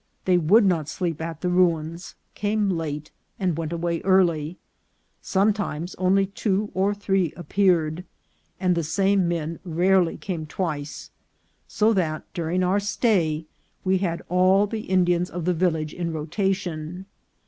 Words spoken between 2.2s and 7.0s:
came late, and went away early; sometimes only two or